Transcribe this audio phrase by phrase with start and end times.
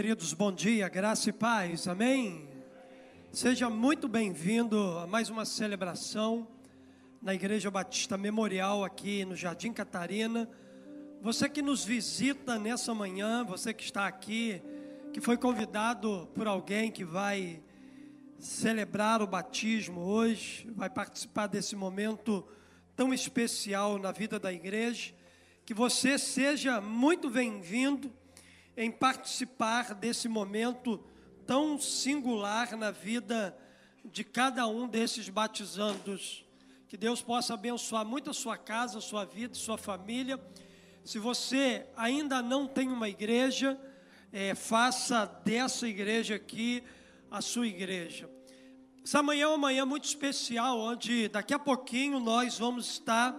[0.00, 2.48] Queridos, bom dia, graça e paz, amém?
[3.32, 6.46] Seja muito bem-vindo a mais uma celebração
[7.20, 10.48] na Igreja Batista Memorial aqui no Jardim Catarina.
[11.20, 14.62] Você que nos visita nessa manhã, você que está aqui,
[15.12, 17.60] que foi convidado por alguém que vai
[18.38, 22.46] celebrar o batismo hoje, vai participar desse momento
[22.94, 25.12] tão especial na vida da igreja,
[25.66, 28.12] que você seja muito bem-vindo
[28.78, 31.02] em participar desse momento
[31.44, 33.58] tão singular na vida
[34.04, 36.44] de cada um desses batizandos.
[36.86, 40.40] Que Deus possa abençoar muito a sua casa, a sua vida, a sua família.
[41.04, 43.76] Se você ainda não tem uma igreja,
[44.32, 46.84] é, faça dessa igreja aqui
[47.28, 48.30] a sua igreja.
[49.02, 53.36] Essa manhã é uma manhã muito especial, onde daqui a pouquinho nós vamos estar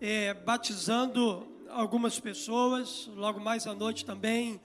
[0.00, 4.60] é, batizando algumas pessoas, logo mais à noite também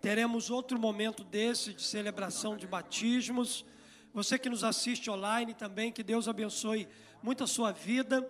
[0.00, 3.64] teremos outro momento desse de celebração de batismos.
[4.12, 6.88] Você que nos assiste online também, que Deus abençoe
[7.22, 8.28] muito a sua vida.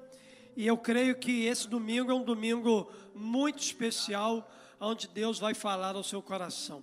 [0.56, 4.50] E eu creio que esse domingo é um domingo muito especial,
[4.80, 6.82] onde Deus vai falar ao seu coração.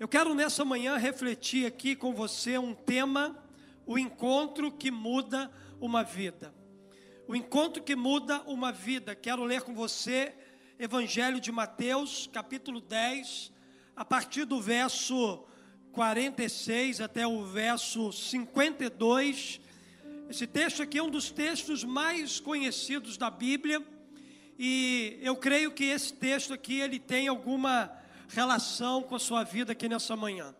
[0.00, 3.36] Eu quero nessa manhã refletir aqui com você um tema,
[3.84, 6.54] o encontro que muda uma vida.
[7.26, 9.14] O encontro que muda uma vida.
[9.14, 10.34] Quero ler com você
[10.80, 13.50] Evangelho de Mateus, capítulo 10,
[13.96, 15.44] a partir do verso
[15.90, 19.60] 46 até o verso 52.
[20.30, 23.84] Esse texto aqui é um dos textos mais conhecidos da Bíblia,
[24.56, 27.90] e eu creio que esse texto aqui ele tem alguma
[28.28, 30.54] relação com a sua vida aqui nessa manhã.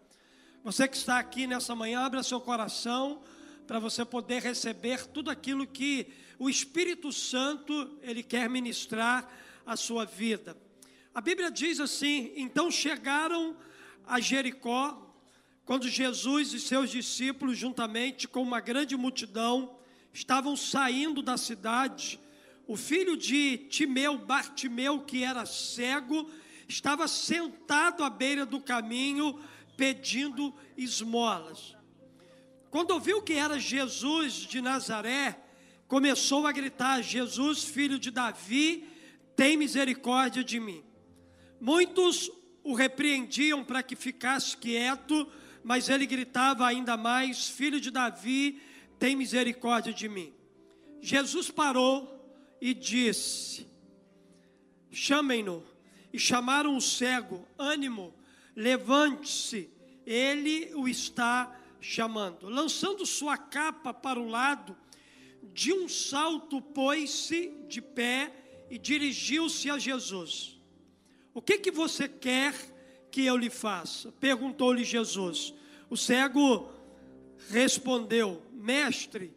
[0.64, 3.22] Você que está aqui nessa manhã, abra seu coração
[3.68, 6.08] para você poder receber tudo aquilo que
[6.40, 9.30] o Espírito Santo ele quer ministrar
[9.68, 10.56] a sua vida.
[11.14, 13.54] A Bíblia diz assim: então chegaram
[14.06, 15.14] a Jericó,
[15.66, 19.78] quando Jesus e seus discípulos, juntamente com uma grande multidão,
[20.10, 22.18] estavam saindo da cidade.
[22.66, 26.30] O filho de Timeu, Bartimeu, que era cego,
[26.66, 29.38] estava sentado à beira do caminho
[29.76, 31.76] pedindo esmolas.
[32.70, 35.38] Quando ouviu que era Jesus de Nazaré,
[35.86, 38.87] começou a gritar: Jesus, filho de Davi,
[39.38, 40.82] tem misericórdia de mim.
[41.60, 42.28] Muitos
[42.64, 45.28] o repreendiam para que ficasse quieto,
[45.62, 48.60] mas ele gritava ainda mais: Filho de Davi,
[48.98, 50.34] tem misericórdia de mim.
[51.00, 52.20] Jesus parou
[52.60, 53.68] e disse:
[54.90, 55.64] Chamem-no.
[56.12, 58.12] E chamaram o cego: Ânimo,
[58.56, 59.70] levante-se,
[60.04, 62.48] ele o está chamando.
[62.48, 64.76] Lançando sua capa para o lado,
[65.54, 68.37] de um salto pôs-se de pé
[68.70, 70.58] e dirigiu-se a Jesus.
[71.34, 72.54] O que que você quer
[73.10, 74.12] que eu lhe faça?
[74.12, 75.54] Perguntou-lhe Jesus.
[75.88, 76.70] O cego
[77.48, 79.32] respondeu: Mestre,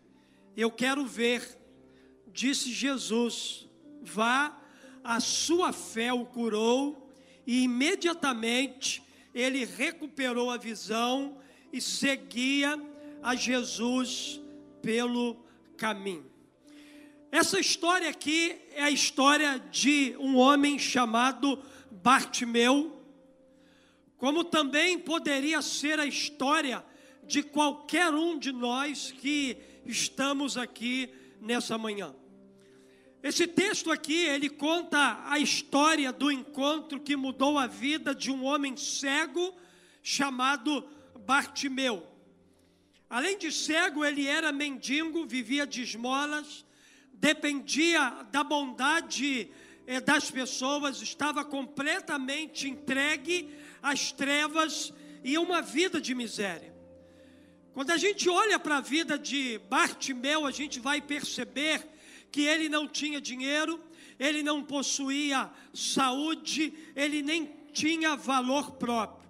[0.56, 1.59] eu quero ver.
[2.28, 3.68] Disse Jesus:
[4.02, 4.58] Vá,
[5.03, 7.09] a sua fé o curou,
[7.46, 9.03] e imediatamente
[9.34, 11.38] ele recuperou a visão
[11.72, 12.80] e seguia
[13.22, 14.42] a Jesus
[14.81, 15.38] pelo
[15.78, 16.31] caminho.
[17.31, 23.02] Essa história aqui é a história de um homem chamado Bartimeu,
[24.18, 26.84] como também poderia ser a história
[27.24, 29.56] de qualquer um de nós que
[29.86, 31.09] estamos aqui
[31.40, 32.14] nessa manhã.
[33.24, 38.44] Esse texto aqui, ele conta a história do encontro que mudou a vida de um
[38.44, 39.56] homem cego
[40.03, 40.86] chamado
[41.25, 42.06] Bartimeu.
[43.09, 46.66] Além de cego, ele era mendigo, vivia de esmolas,
[47.21, 49.51] dependia da bondade
[49.85, 53.47] eh, das pessoas, estava completamente entregue
[53.81, 54.91] às trevas
[55.23, 56.73] e uma vida de miséria.
[57.73, 61.87] Quando a gente olha para a vida de Bartimeu, a gente vai perceber
[62.31, 63.79] que ele não tinha dinheiro,
[64.19, 69.29] ele não possuía saúde, ele nem tinha valor próprio.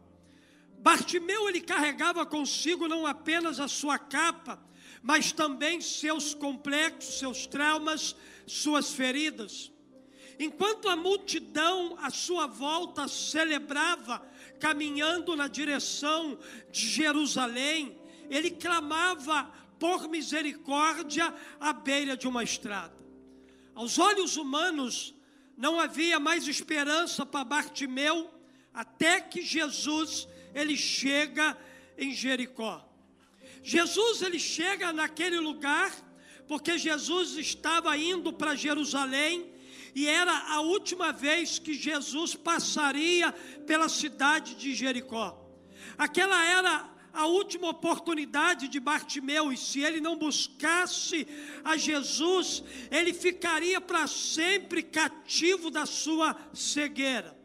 [0.80, 4.58] Bartimeu ele carregava consigo não apenas a sua capa,
[5.02, 8.16] mas também seus complexos, seus traumas,
[8.46, 9.72] suas feridas.
[10.40, 14.26] Enquanto a multidão à sua volta celebrava,
[14.60, 16.38] caminhando na direção
[16.72, 18.00] de Jerusalém,
[18.30, 22.96] ele clamava por misericórdia à beira de uma estrada.
[23.74, 25.14] Aos olhos humanos,
[25.58, 28.30] não havia mais esperança para Bartimeu,
[28.74, 31.58] até que Jesus ele chega
[31.98, 32.88] em Jericó.
[33.64, 35.92] Jesus ele chega naquele lugar
[36.48, 39.52] porque Jesus estava indo para Jerusalém
[39.94, 43.32] e era a última vez que Jesus passaria
[43.66, 45.38] pela cidade de Jericó.
[45.98, 51.28] Aquela era a última oportunidade de Bartimeu, e se ele não buscasse
[51.64, 57.38] a Jesus, ele ficaria para sempre cativo da sua cegueira.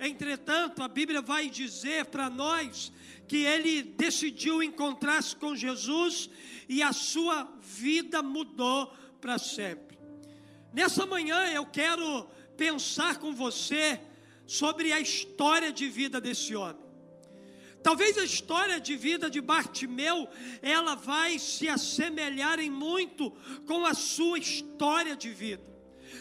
[0.00, 2.92] Entretanto, a Bíblia vai dizer para nós
[3.32, 6.28] que ele decidiu encontrar-se com Jesus
[6.68, 8.92] e a sua vida mudou
[9.22, 9.98] para sempre.
[10.70, 13.98] Nessa manhã eu quero pensar com você
[14.46, 16.84] sobre a história de vida desse homem.
[17.82, 20.28] Talvez a história de vida de Bartimeu,
[20.60, 23.30] ela vai se assemelhar em muito
[23.66, 25.72] com a sua história de vida.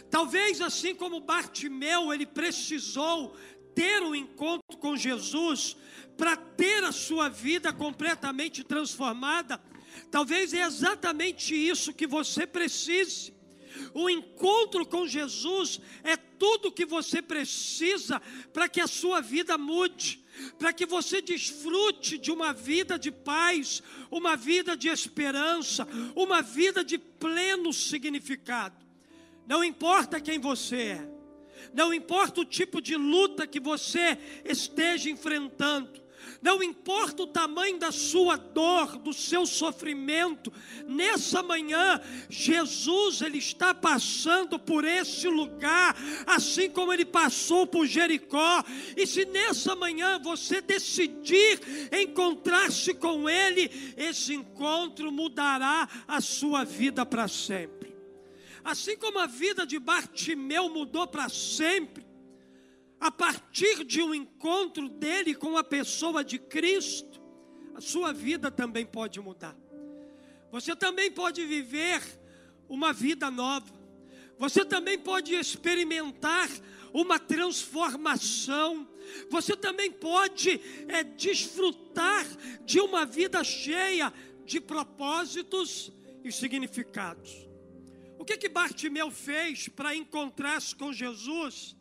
[0.10, 3.36] Talvez assim como Bartimeu, ele precisou
[3.74, 5.76] ter um encontro com Jesus
[6.18, 9.62] para ter a sua vida completamente transformada.
[10.10, 13.34] Talvez é exatamente isso que você precise.
[13.94, 18.22] O encontro com Jesus é tudo que você precisa
[18.54, 20.24] para que a sua vida mude,
[20.60, 26.84] para que você desfrute de uma vida de paz, uma vida de esperança, uma vida
[26.84, 28.76] de pleno significado.
[29.48, 31.10] Não importa quem você é,
[31.74, 36.02] não importa o tipo de luta que você esteja enfrentando,
[36.42, 40.52] não importa o tamanho da sua dor, do seu sofrimento,
[40.88, 45.96] nessa manhã, Jesus ele está passando por esse lugar,
[46.26, 48.64] assim como ele passou por Jericó.
[48.98, 51.60] E se nessa manhã você decidir
[51.92, 57.91] encontrar-se com ele, esse encontro mudará a sua vida para sempre.
[58.64, 62.06] Assim como a vida de Bartimeu mudou para sempre,
[63.00, 67.20] a partir de um encontro dele com a pessoa de Cristo,
[67.74, 69.58] a sua vida também pode mudar.
[70.52, 72.02] Você também pode viver
[72.70, 73.74] uma vida nova.
[74.38, 76.50] Você também pode experimentar
[76.94, 78.88] uma transformação.
[79.30, 82.26] Você também pode é, desfrutar
[82.66, 84.14] de uma vida cheia
[84.46, 85.92] de propósitos
[86.24, 87.51] e significados.
[88.22, 91.76] O que que Bartimeu fez para encontrar-se com Jesus?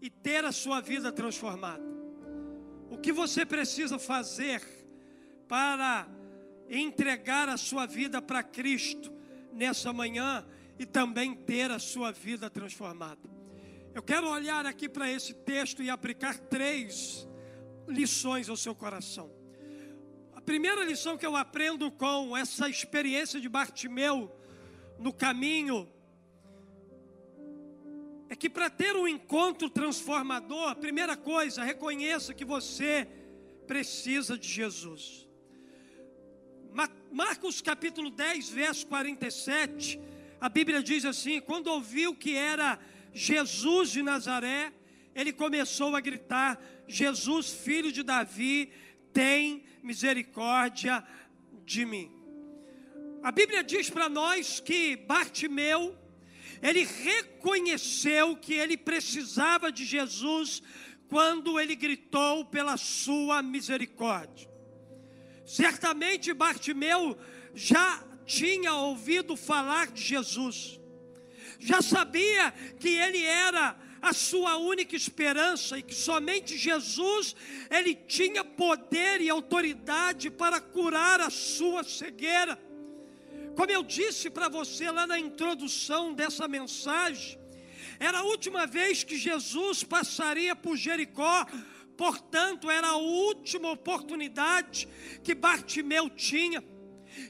[0.00, 1.84] e ter a sua vida transformada.
[2.90, 4.62] O que você precisa fazer
[5.46, 6.08] para
[6.68, 9.12] entregar a sua vida para Cristo
[9.52, 10.46] nessa manhã
[10.78, 13.28] e também ter a sua vida transformada?
[13.94, 17.28] Eu quero olhar aqui para esse texto e aplicar três
[17.86, 19.30] lições ao seu coração.
[20.32, 24.34] A primeira lição que eu aprendo com essa experiência de Bartimeu
[25.00, 25.88] no caminho
[28.28, 33.08] é que para ter um encontro transformador, a primeira coisa, reconheça que você
[33.66, 35.26] precisa de Jesus.
[37.10, 39.98] Marcos capítulo 10, verso 47,
[40.40, 42.78] a Bíblia diz assim: quando ouviu que era
[43.12, 44.72] Jesus de Nazaré,
[45.14, 48.70] ele começou a gritar: Jesus, filho de Davi,
[49.12, 51.02] tem misericórdia
[51.64, 52.19] de mim.
[53.22, 55.94] A Bíblia diz para nós que Bartimeu,
[56.62, 60.62] ele reconheceu que ele precisava de Jesus
[61.06, 64.48] quando ele gritou pela sua misericórdia.
[65.44, 67.18] Certamente Bartimeu
[67.54, 70.80] já tinha ouvido falar de Jesus,
[71.58, 77.36] já sabia que ele era a sua única esperança e que somente Jesus
[77.70, 82.58] ele tinha poder e autoridade para curar a sua cegueira.
[83.56, 87.38] Como eu disse para você lá na introdução dessa mensagem,
[87.98, 91.44] era a última vez que Jesus passaria por Jericó,
[91.96, 94.88] portanto, era a última oportunidade
[95.22, 96.64] que Bartimeu tinha.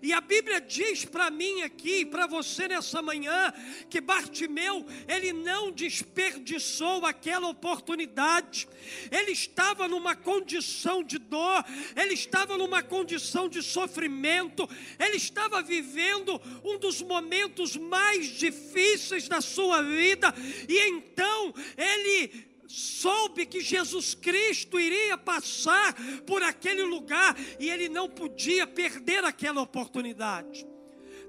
[0.02, 3.52] E a Bíblia diz para mim aqui, para você nessa manhã,
[3.88, 8.68] que Bartimeu, ele não desperdiçou aquela oportunidade.
[9.11, 11.64] Ele estava numa condição de dor,
[11.97, 14.68] ele estava numa condição de sofrimento,
[14.99, 20.35] ele estava vivendo um dos momentos mais difíceis da sua vida,
[20.68, 25.92] e então ele soube que Jesus Cristo iria passar
[26.24, 30.69] por aquele lugar e ele não podia perder aquela oportunidade.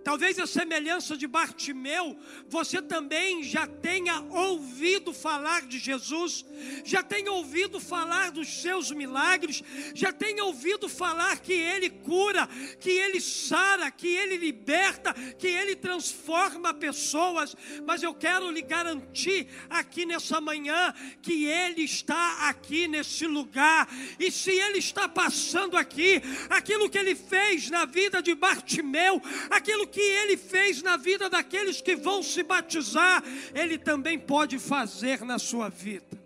[0.03, 2.17] Talvez a semelhança de Bartimeu,
[2.47, 6.43] você também já tenha ouvido falar de Jesus,
[6.83, 12.47] já tenha ouvido falar dos seus milagres, já tenha ouvido falar que Ele cura,
[12.79, 17.55] que Ele sara, que Ele liberta, que Ele transforma pessoas,
[17.85, 23.87] mas eu quero lhe garantir aqui nessa manhã que Ele está aqui nesse lugar,
[24.19, 29.90] e se Ele está passando aqui, aquilo que Ele fez na vida de Bartimeu, aquilo
[29.91, 35.37] que ele fez na vida daqueles que vão se batizar, ele também pode fazer na
[35.37, 36.19] sua vida.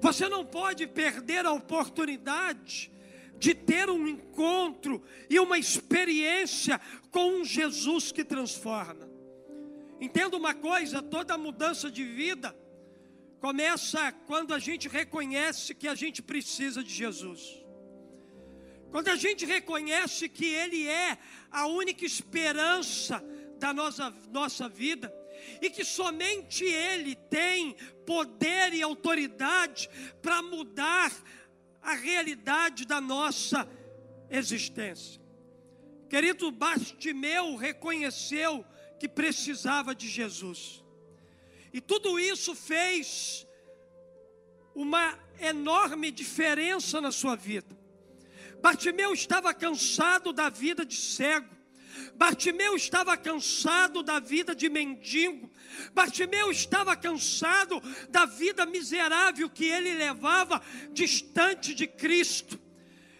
[0.00, 2.92] Você não pode perder a oportunidade
[3.38, 6.80] de ter um encontro e uma experiência
[7.10, 9.08] com um Jesus que transforma.
[10.00, 12.54] Entenda uma coisa: toda mudança de vida
[13.40, 17.67] começa quando a gente reconhece que a gente precisa de Jesus.
[18.90, 21.18] Quando a gente reconhece que Ele é
[21.50, 23.22] a única esperança
[23.58, 25.12] da nossa, nossa vida,
[25.60, 27.76] e que somente Ele tem
[28.06, 29.88] poder e autoridade
[30.22, 31.12] para mudar
[31.82, 33.68] a realidade da nossa
[34.30, 35.20] existência.
[36.08, 38.64] Querido Bastimeu reconheceu
[38.98, 40.82] que precisava de Jesus,
[41.72, 43.46] e tudo isso fez
[44.74, 47.77] uma enorme diferença na sua vida.
[48.60, 51.58] Bartimeu estava cansado da vida de cego.
[52.14, 55.50] Bartimeu estava cansado da vida de mendigo.
[55.92, 60.60] Bartimeu estava cansado da vida miserável que ele levava
[60.92, 62.60] distante de Cristo.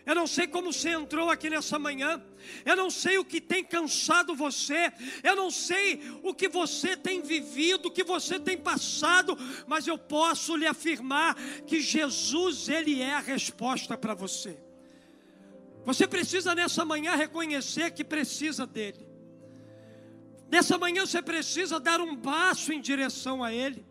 [0.04, 2.22] Eu não sei como você entrou aqui nessa manhã.
[2.64, 4.90] Eu não sei o que tem cansado você.
[5.22, 9.98] Eu não sei o que você tem vivido, o que você tem passado, mas eu
[9.98, 11.34] posso lhe afirmar
[11.66, 14.67] que Jesus ele é a resposta para você.
[15.88, 19.08] Você precisa nessa manhã reconhecer que precisa dele.
[20.50, 23.86] Nessa manhã você precisa dar um passo em direção a ele.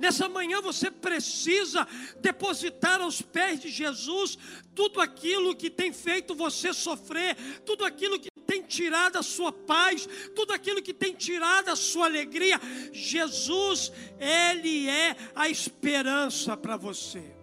[0.00, 1.86] Nessa manhã você precisa
[2.20, 4.36] depositar aos pés de Jesus
[4.74, 10.08] tudo aquilo que tem feito você sofrer, tudo aquilo que tem tirado a sua paz,
[10.34, 12.60] tudo aquilo que tem tirado a sua alegria.
[12.92, 17.41] Jesus, Ele é a esperança para você.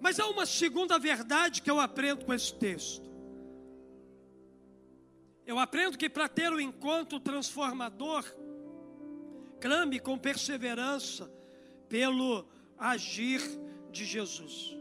[0.00, 3.08] Mas há uma segunda verdade que eu aprendo com esse texto.
[5.46, 8.24] Eu aprendo que para ter um encontro transformador,
[9.60, 11.30] clame com perseverança
[11.88, 13.40] pelo agir
[13.90, 14.76] de Jesus.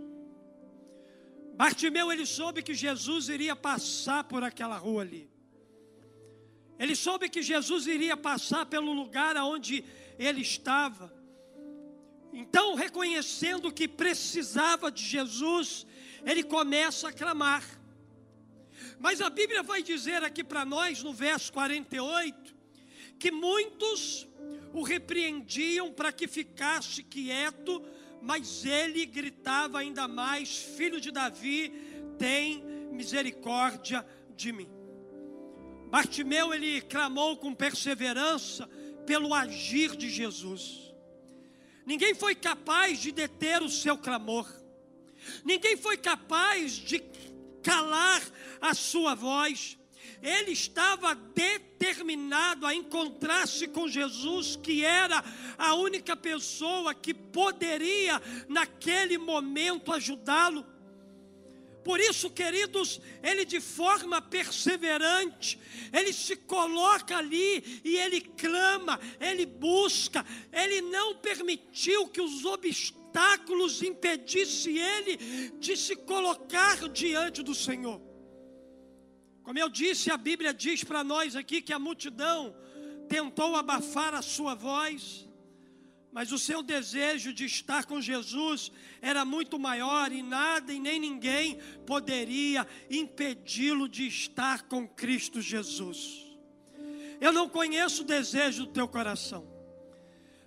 [1.56, 5.30] Bartimeu ele soube que Jesus iria passar por aquela rua ali.
[6.78, 9.84] Ele soube que Jesus iria passar pelo lugar aonde
[10.18, 11.14] ele estava.
[12.32, 15.86] Então, reconhecendo que precisava de Jesus,
[16.26, 17.64] ele começa a clamar.
[19.00, 22.56] Mas a Bíblia vai dizer aqui para nós, no verso 48,
[23.18, 24.28] que muitos
[24.74, 27.84] o repreendiam para que ficasse quieto,
[28.22, 31.72] mas ele gritava ainda mais: Filho de Davi,
[32.18, 34.06] tem misericórdia
[34.36, 34.70] de mim.
[35.90, 38.70] Bartimeu ele clamou com perseverança
[39.06, 40.89] pelo agir de Jesus.
[41.90, 44.48] Ninguém foi capaz de deter o seu clamor.
[45.44, 47.02] Ninguém foi capaz de
[47.64, 48.22] calar
[48.62, 49.76] a sua voz.
[50.22, 55.24] Ele estava determinado a encontrar-se com Jesus, que era
[55.58, 60.64] a única pessoa que poderia, naquele momento, ajudá-lo.
[61.84, 65.58] Por isso, queridos, ele de forma perseverante,
[65.94, 73.82] ele se coloca ali e ele clama, ele busca, ele não permitiu que os obstáculos
[73.82, 78.02] impedissem ele de se colocar diante do Senhor.
[79.44, 82.56] Como eu disse, a Bíblia diz para nós aqui que a multidão
[83.08, 85.29] tentou abafar a sua voz,
[86.12, 91.00] mas o seu desejo de estar com Jesus era muito maior e nada e nem
[91.00, 96.26] ninguém poderia impedi-lo de estar com Cristo Jesus.
[97.22, 99.48] Eu não conheço o desejo do teu coração.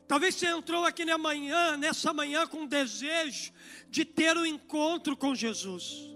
[0.09, 3.52] Talvez você entrou aqui na manhã, nessa manhã com o desejo
[3.88, 6.11] de ter um encontro com Jesus,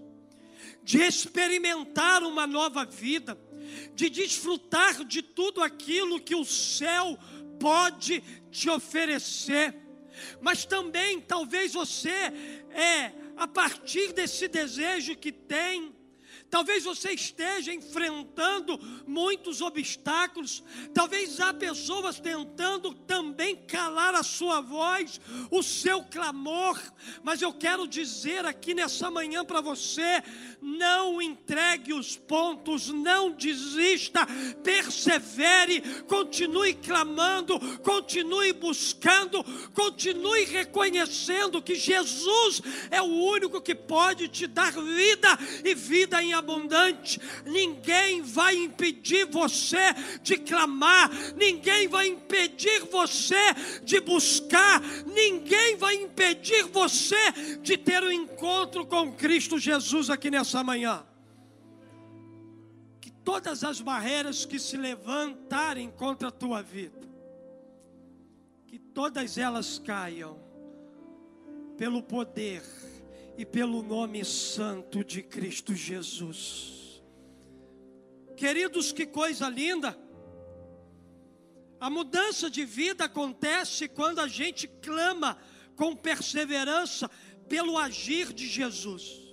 [0.83, 3.37] de experimentar uma nova vida,
[3.95, 7.17] de desfrutar de tudo aquilo que o céu
[7.59, 8.21] pode
[8.51, 9.75] te oferecer.
[10.41, 12.09] Mas também talvez você
[12.71, 15.95] é a partir desse desejo que tem,
[16.49, 20.63] Talvez você esteja enfrentando muitos obstáculos.
[20.93, 25.19] Talvez há pessoas tentando também calar a sua voz,
[25.51, 26.79] o seu clamor.
[27.21, 30.23] Mas eu quero dizer aqui nessa manhã para você:
[30.61, 34.25] não entregue os pontos, não desista,
[34.63, 44.47] persevere, continue clamando, continue buscando, continue reconhecendo que Jesus é o único que pode te
[44.47, 47.19] dar vida e vida em abundante.
[47.45, 53.53] Ninguém vai impedir você de clamar, ninguém vai impedir você
[53.83, 60.63] de buscar, ninguém vai impedir você de ter um encontro com Cristo Jesus aqui nessa
[60.63, 61.05] manhã.
[63.01, 67.07] Que todas as barreiras que se levantarem contra a tua vida,
[68.65, 70.37] que todas elas caiam
[71.77, 72.63] pelo poder
[73.37, 77.03] e pelo nome santo de Cristo Jesus.
[78.35, 79.97] Queridos, que coisa linda!
[81.79, 85.37] A mudança de vida acontece quando a gente clama
[85.75, 87.09] com perseverança
[87.47, 89.27] pelo agir de Jesus.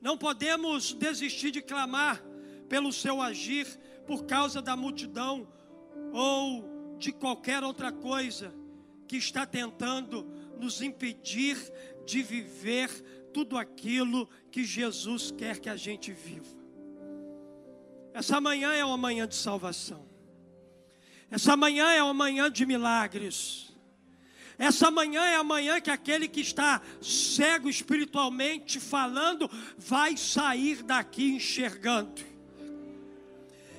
[0.00, 2.22] Não podemos desistir de clamar
[2.68, 3.66] pelo seu agir
[4.06, 5.46] por causa da multidão
[6.12, 8.54] ou de qualquer outra coisa
[9.06, 10.26] que está tentando
[10.58, 11.56] nos impedir
[12.04, 12.90] de viver
[13.32, 16.56] tudo aquilo que Jesus quer que a gente viva.
[18.14, 20.06] Essa manhã é uma manhã de salvação.
[21.30, 23.74] Essa manhã é uma manhã de milagres.
[24.58, 31.32] Essa manhã é a manhã que aquele que está cego espiritualmente falando vai sair daqui
[31.32, 32.35] enxergando.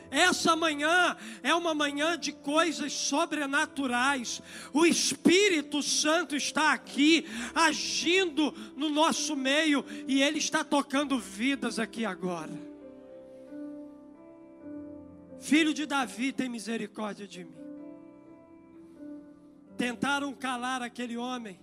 [0.10, 4.42] Essa manhã é uma manhã de coisas sobrenaturais.
[4.74, 12.06] O Espírito Santo está aqui agindo no nosso meio e ele está tocando vidas aqui
[12.06, 12.52] agora.
[15.40, 17.56] Filho de Davi, tem misericórdia de mim.
[19.78, 21.60] Tentaram calar aquele homem,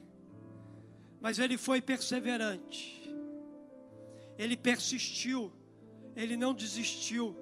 [1.20, 3.12] mas ele foi perseverante.
[4.38, 5.52] Ele persistiu,
[6.14, 7.36] ele não desistiu.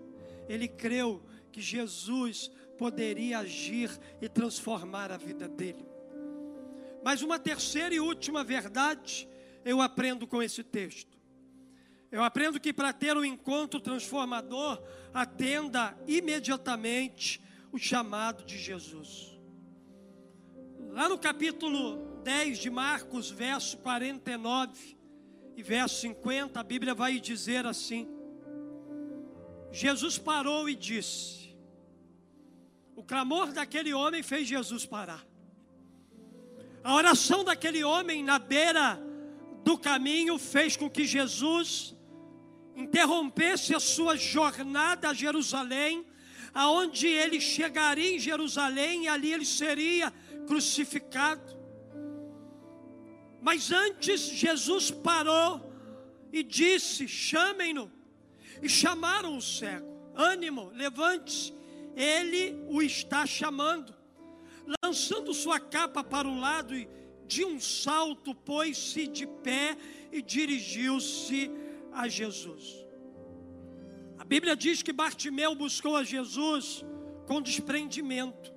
[0.49, 5.87] Ele creu que Jesus poderia agir e transformar a vida dele.
[7.05, 9.29] Mas uma terceira e última verdade
[9.65, 11.19] eu aprendo com esse texto.
[12.11, 14.83] Eu aprendo que para ter um encontro transformador,
[15.15, 17.41] atenda imediatamente
[17.73, 19.39] o chamado de Jesus.
[20.91, 24.99] Lá no capítulo 10 de Marcos, verso 49
[25.57, 28.07] e verso 50, a Bíblia vai dizer assim:
[29.73, 31.57] Jesus parou e disse:
[32.95, 35.27] O clamor daquele homem fez Jesus parar.
[36.85, 39.01] A oração daquele homem na beira
[39.65, 41.97] do caminho fez com que Jesus
[42.77, 46.05] interrompesse a sua jornada a Jerusalém,
[46.53, 50.13] aonde ele chegaria em Jerusalém e ali ele seria
[50.47, 51.57] crucificado.
[53.41, 55.73] Mas antes Jesus parou
[56.31, 58.02] e disse: Chamem-no.
[58.63, 61.53] E chamaram o cego: Ânimo, levante-se,
[61.97, 63.95] ele o está chamando.
[64.83, 66.75] Lançando sua capa para o lado
[67.27, 69.77] de um salto pôs-se de pé
[70.13, 71.51] e dirigiu-se
[71.93, 72.87] a Jesus.
[74.19, 76.85] A Bíblia diz que Bartimeu buscou a Jesus
[77.27, 78.53] com desprendimento.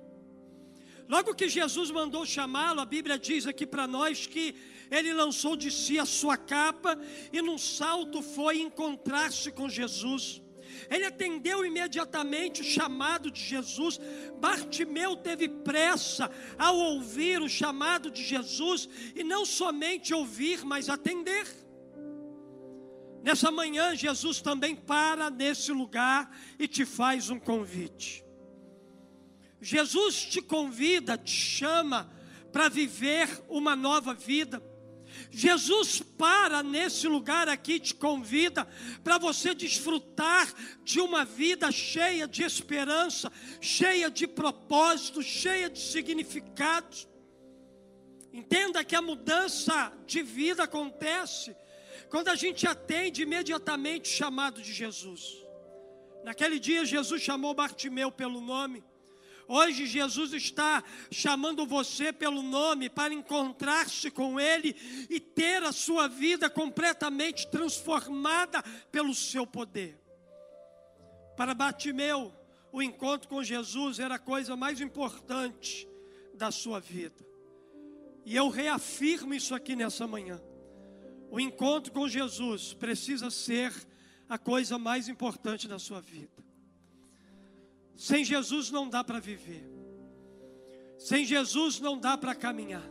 [1.08, 4.54] Logo que Jesus mandou chamá-lo, a Bíblia diz aqui para nós que
[4.90, 6.98] ele lançou de si a sua capa
[7.32, 10.42] e num salto foi encontrar-se com Jesus.
[10.90, 13.98] Ele atendeu imediatamente o chamado de Jesus.
[14.38, 21.46] Bartimeu teve pressa ao ouvir o chamado de Jesus e não somente ouvir, mas atender.
[23.22, 28.24] Nessa manhã, Jesus também para nesse lugar e te faz um convite.
[29.60, 32.08] Jesus te convida, te chama
[32.52, 34.62] para viver uma nova vida.
[35.30, 38.66] Jesus para nesse lugar aqui, te convida
[39.04, 40.52] para você desfrutar
[40.82, 47.08] de uma vida cheia de esperança, cheia de propósito, cheia de significados.
[48.32, 51.56] Entenda que a mudança de vida acontece
[52.08, 55.44] quando a gente atende imediatamente o chamado de Jesus.
[56.24, 58.82] Naquele dia, Jesus chamou Bartimeu pelo nome.
[59.48, 64.74] Hoje, Jesus está chamando você pelo nome para encontrar-se com Ele
[65.08, 70.00] e ter a sua vida completamente transformada pelo seu poder.
[71.36, 72.34] Para Bartimeu,
[72.72, 75.88] o encontro com Jesus era a coisa mais importante
[76.34, 77.24] da sua vida.
[78.24, 80.42] E eu reafirmo isso aqui nessa manhã.
[81.30, 83.72] O encontro com Jesus precisa ser
[84.28, 86.45] a coisa mais importante da sua vida.
[87.96, 89.66] Sem Jesus não dá para viver.
[90.98, 92.84] Sem Jesus não dá para caminhar.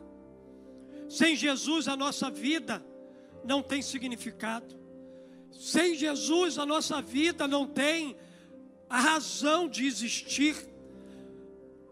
[1.07, 2.83] Sem Jesus a nossa vida
[3.43, 4.75] não tem significado.
[5.51, 8.17] Sem Jesus a nossa vida não tem
[8.89, 10.55] a razão de existir.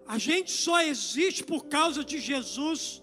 [0.08, 3.03] A gente só existe por causa de Jesus.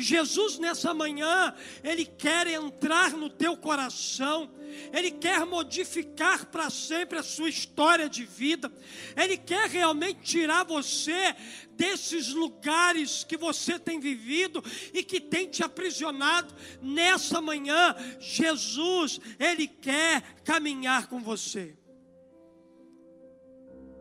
[0.00, 4.50] Jesus nessa manhã, Ele quer entrar no teu coração,
[4.92, 8.72] Ele quer modificar para sempre a sua história de vida,
[9.16, 11.34] Ele quer realmente tirar você
[11.72, 16.54] desses lugares que você tem vivido e que tem te aprisionado.
[16.80, 21.76] Nessa manhã, Jesus, Ele quer caminhar com você.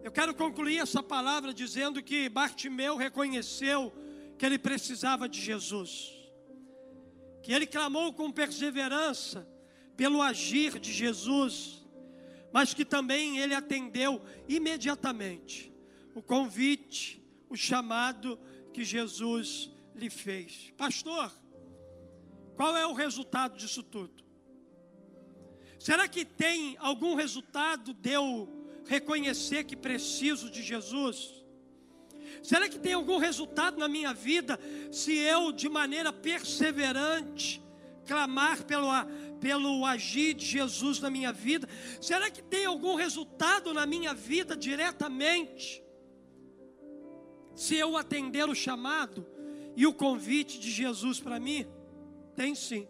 [0.03, 3.93] Eu quero concluir essa palavra dizendo que Bartimeu reconheceu
[4.41, 6.11] que ele precisava de Jesus,
[7.43, 9.47] que ele clamou com perseverança
[9.95, 11.85] pelo agir de Jesus,
[12.51, 15.71] mas que também ele atendeu imediatamente
[16.15, 18.39] o convite, o chamado
[18.73, 20.73] que Jesus lhe fez.
[20.75, 21.31] Pastor,
[22.55, 24.23] qual é o resultado disso tudo?
[25.77, 28.49] Será que tem algum resultado de eu
[28.87, 31.40] reconhecer que preciso de Jesus?
[32.41, 34.59] Será que tem algum resultado na minha vida
[34.91, 37.61] se eu, de maneira perseverante,
[38.05, 38.87] clamar pelo,
[39.39, 41.67] pelo agir de Jesus na minha vida?
[42.01, 45.83] Será que tem algum resultado na minha vida diretamente?
[47.55, 49.25] Se eu atender o chamado
[49.75, 51.67] e o convite de Jesus para mim?
[52.35, 52.87] Tem sim.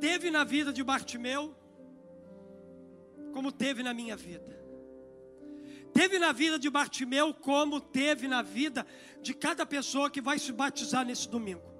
[0.00, 1.54] Teve na vida de Bartimeu,
[3.32, 4.61] como teve na minha vida.
[5.92, 8.86] Teve na vida de Bartimeu, como teve na vida
[9.20, 11.70] de cada pessoa que vai se batizar nesse domingo.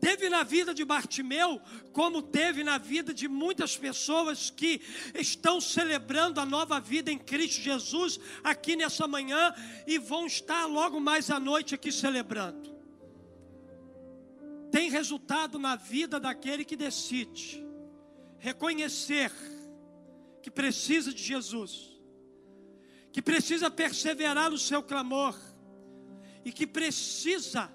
[0.00, 1.60] Teve na vida de Bartimeu,
[1.92, 4.80] como teve na vida de muitas pessoas que
[5.14, 9.52] estão celebrando a nova vida em Cristo Jesus aqui nessa manhã
[9.86, 12.74] e vão estar logo mais à noite aqui celebrando
[14.74, 17.64] tem resultado na vida daquele que decide
[18.40, 19.30] reconhecer
[20.42, 21.93] que precisa de Jesus,
[23.14, 25.38] que precisa perseverar no seu clamor
[26.44, 27.72] e que precisa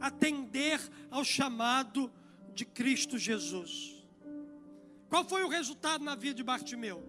[0.00, 2.12] atender ao chamado
[2.52, 4.04] de Cristo Jesus.
[5.08, 7.00] Qual foi o resultado na vida de Bartimeu?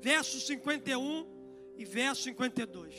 [0.00, 1.28] Verso 51
[1.78, 2.92] e verso 52.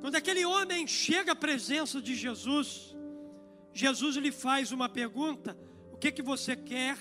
[0.00, 2.96] Quando aquele homem chega à presença de Jesus,
[3.74, 5.54] Jesus lhe faz uma pergunta:
[5.92, 6.96] O que que você quer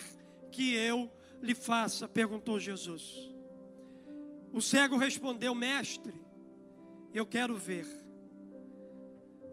[0.52, 1.10] que eu
[1.42, 2.06] lhe faça?
[2.06, 3.33] perguntou Jesus.
[4.54, 6.14] O cego respondeu: Mestre,
[7.12, 7.88] eu quero ver.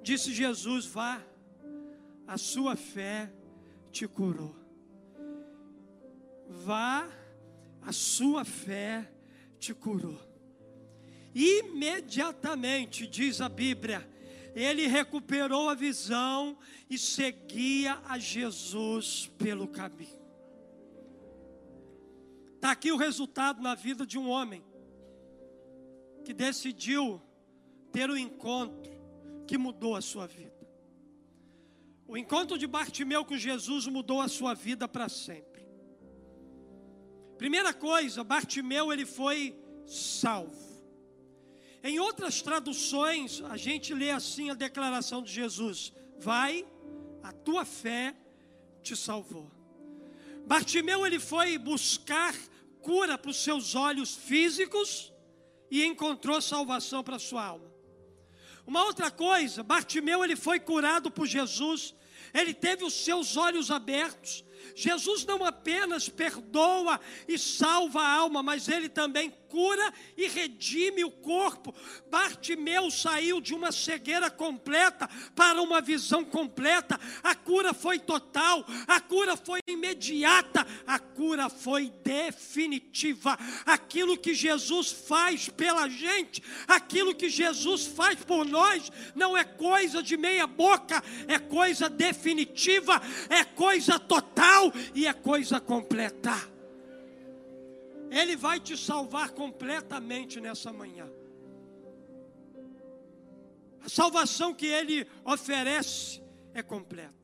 [0.03, 1.25] Disse Jesus: Vá,
[2.27, 3.33] a sua fé
[3.91, 4.55] te curou.
[6.47, 7.09] Vá,
[7.81, 9.11] a sua fé
[9.59, 10.21] te curou.
[11.35, 14.07] Imediatamente, diz a Bíblia,
[14.55, 16.59] ele recuperou a visão
[16.91, 20.21] e seguia a Jesus pelo caminho.
[22.57, 24.63] Está aqui o resultado na vida de um homem
[26.31, 27.21] que decidiu
[27.91, 28.93] ter um encontro
[29.49, 30.65] que mudou a sua vida.
[32.07, 35.67] O encontro de Bartimeu com Jesus mudou a sua vida para sempre.
[37.37, 40.71] Primeira coisa, Bartimeu ele foi salvo.
[41.83, 46.65] Em outras traduções, a gente lê assim a declaração de Jesus: Vai,
[47.25, 48.15] a tua fé
[48.85, 49.51] te salvou.
[50.47, 52.37] Bartimeu ele foi buscar
[52.81, 55.13] cura para os seus olhos físicos
[55.71, 57.71] e encontrou salvação para sua alma.
[58.67, 61.95] Uma outra coisa, Bartimeu ele foi curado por Jesus,
[62.33, 64.45] ele teve os seus olhos abertos.
[64.75, 71.11] Jesus não apenas perdoa e salva a alma, mas ele também cura e redime o
[71.11, 71.75] corpo.
[72.09, 76.99] Bartimeu saiu de uma cegueira completa para uma visão completa.
[77.23, 83.37] A cura foi total, a cura foi imediata, a cura foi definitiva.
[83.67, 90.03] Aquilo que Jesus faz pela gente, aquilo que Jesus faz por nós, não é coisa
[90.03, 96.60] de meia boca, é coisa definitiva, é coisa total e é coisa completa.
[98.11, 101.11] Ele vai te salvar completamente nessa manhã.
[103.83, 107.15] A salvação que Ele oferece é completa.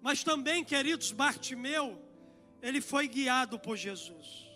[0.00, 1.98] Mas também, queridos, Bartimeu,
[2.60, 4.46] ele foi guiado por Jesus.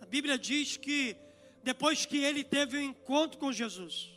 [0.00, 1.16] A Bíblia diz que
[1.62, 4.10] depois que ele teve um encontro com Jesus,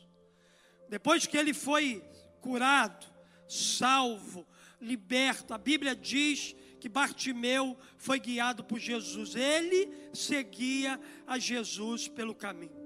[0.89, 2.03] depois que ele foi
[2.41, 3.05] curado,
[3.47, 4.45] salvo,
[4.79, 9.33] liberto, a Bíblia diz que Bartimeu foi guiado por Jesus.
[9.35, 12.77] Ele seguia a Jesus pelo caminho.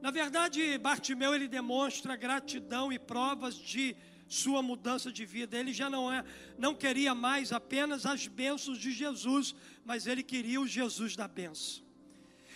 [0.00, 3.96] Na verdade, Bartimeu ele demonstra gratidão e provas de
[4.28, 5.58] sua mudança de vida.
[5.58, 6.24] Ele já não é,
[6.56, 11.82] não queria mais apenas as bênçãos de Jesus, mas ele queria o Jesus da bênção.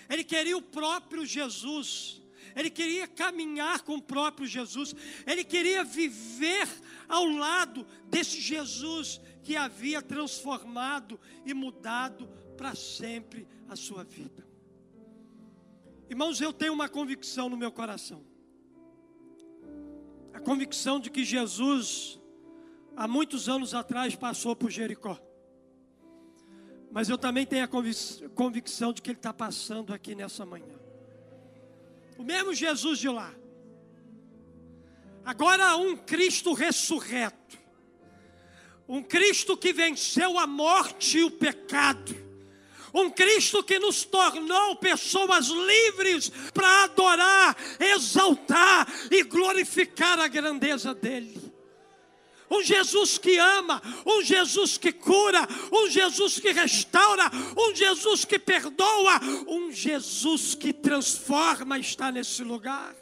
[0.08, 2.22] Ele queria o próprio Jesus.
[2.54, 4.94] Ele queria caminhar com o próprio Jesus.
[5.26, 6.68] Ele queria viver
[7.08, 14.46] ao lado desse Jesus que havia transformado e mudado para sempre a sua vida.
[16.08, 18.24] Irmãos, eu tenho uma convicção no meu coração.
[20.32, 22.20] A convicção de que Jesus,
[22.96, 25.18] há muitos anos atrás, passou por Jericó.
[26.90, 27.68] Mas eu também tenho a
[28.34, 30.78] convicção de que Ele está passando aqui nessa manhã.
[32.18, 33.34] O mesmo Jesus de lá.
[35.24, 37.61] Agora um Cristo ressurreto.
[38.88, 42.16] Um Cristo que venceu a morte e o pecado.
[42.92, 51.52] Um Cristo que nos tornou pessoas livres para adorar, exaltar e glorificar a grandeza dEle
[52.52, 58.38] um Jesus que ama, um Jesus que cura, um Jesus que restaura, um Jesus que
[58.38, 59.18] perdoa,
[59.48, 62.94] um Jesus que transforma está nesse lugar.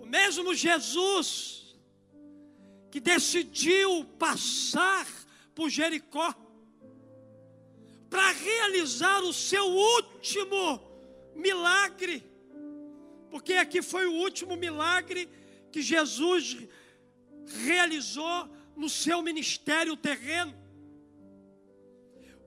[0.00, 1.63] O mesmo Jesus
[2.94, 5.04] que decidiu passar
[5.52, 6.32] por Jericó
[8.08, 10.80] para realizar o seu último
[11.34, 12.22] milagre,
[13.32, 15.28] porque aqui foi o último milagre
[15.72, 16.56] que Jesus
[17.66, 20.54] realizou no seu ministério terreno.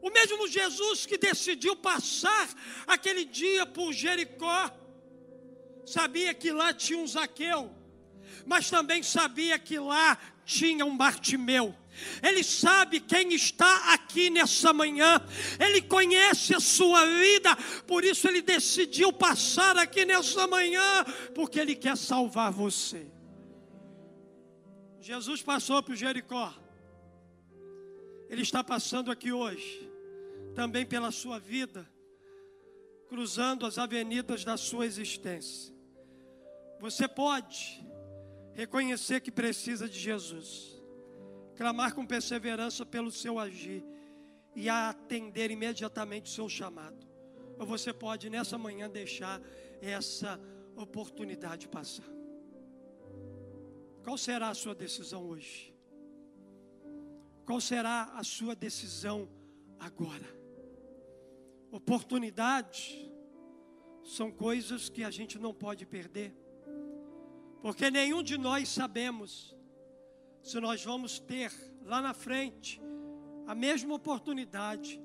[0.01, 2.47] O mesmo Jesus que decidiu passar
[2.87, 4.71] aquele dia por Jericó,
[5.85, 7.69] sabia que lá tinha um Zaqueu,
[8.45, 11.75] mas também sabia que lá tinha um Bartimeu.
[12.23, 15.19] Ele sabe quem está aqui nessa manhã,
[15.59, 17.55] Ele conhece a sua vida,
[17.85, 21.03] por isso Ele decidiu passar aqui nessa manhã,
[21.35, 23.05] porque Ele quer salvar você.
[25.01, 26.53] Jesus passou por Jericó.
[28.29, 29.89] Ele está passando aqui hoje,
[30.55, 31.89] também pela sua vida,
[33.09, 35.73] cruzando as avenidas da sua existência.
[36.79, 37.83] Você pode
[38.57, 40.81] reconhecer que precisa de Jesus,
[41.55, 43.85] clamar com perseverança pelo seu agir
[44.55, 47.05] e atender imediatamente o seu chamado.
[47.59, 49.39] Ou você pode nessa manhã deixar
[49.79, 50.41] essa
[50.75, 52.09] oportunidade passar.
[54.03, 55.71] Qual será a sua decisão hoje?
[57.45, 59.29] Qual será a sua decisão
[59.79, 60.35] agora?
[61.69, 63.07] Oportunidades
[64.03, 66.33] são coisas que a gente não pode perder,
[67.61, 69.55] porque nenhum de nós sabemos
[70.41, 71.51] se nós vamos ter
[71.83, 72.81] lá na frente
[73.45, 75.01] a mesma oportunidade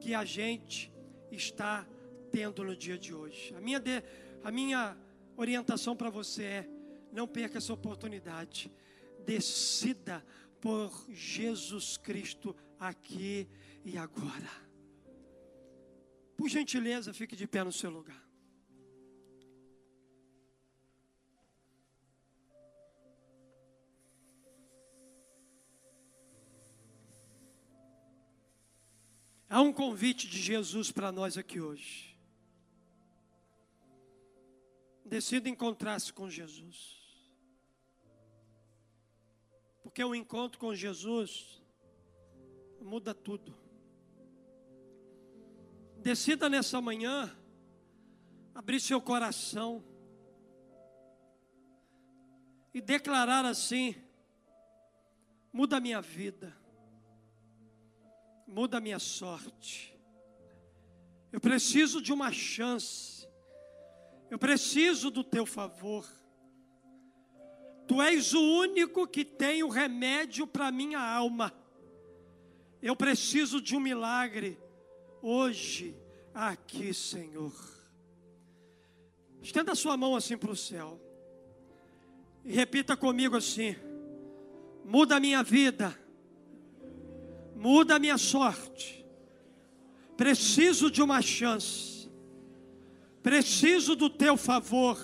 [0.00, 0.92] que a gente
[1.30, 1.86] está
[2.30, 3.54] tendo no dia de hoje.
[3.54, 4.02] A minha, de,
[4.42, 4.96] a minha
[5.36, 6.70] orientação para você é:
[7.12, 8.72] não perca essa oportunidade.
[9.24, 10.24] Decida
[10.60, 13.48] por Jesus Cristo aqui
[13.84, 14.50] e agora.
[16.36, 18.25] Por gentileza, fique de pé no seu lugar.
[29.56, 32.14] Há um convite de Jesus para nós aqui hoje.
[35.02, 36.94] Decida encontrar-se com Jesus.
[39.82, 41.62] Porque o encontro com Jesus
[42.82, 43.56] muda tudo.
[46.02, 47.34] Decida nessa manhã
[48.54, 49.82] abrir seu coração
[52.74, 53.94] e declarar assim:
[55.50, 56.54] muda a minha vida,
[58.46, 59.98] muda a minha sorte.
[61.32, 63.28] Eu preciso de uma chance,
[64.30, 66.06] eu preciso do teu favor.
[67.86, 71.52] Tu és o único que tem o remédio para minha alma.
[72.82, 74.58] Eu preciso de um milagre
[75.22, 75.96] hoje,
[76.34, 77.54] aqui, Senhor.
[79.40, 81.00] Estenda a sua mão assim para o céu.
[82.44, 83.76] E repita comigo assim:
[84.84, 85.96] muda a minha vida,
[87.56, 89.04] muda a minha sorte.
[90.16, 92.08] Preciso de uma chance,
[93.22, 94.96] preciso do teu favor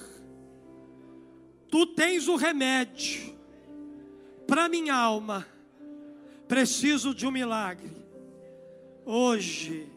[1.73, 3.35] Tu tens o remédio
[4.47, 5.47] para minha alma.
[6.47, 7.91] Preciso de um milagre.
[9.07, 9.89] Hoje,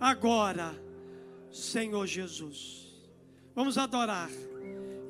[0.00, 0.74] agora,
[1.52, 2.88] Senhor Jesus.
[3.54, 4.30] Vamos adorar.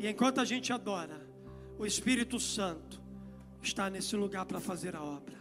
[0.00, 1.24] E enquanto a gente adora,
[1.78, 3.00] o Espírito Santo
[3.62, 5.38] está nesse lugar para fazer a obra.